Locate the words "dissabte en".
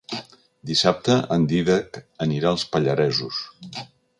0.69-1.45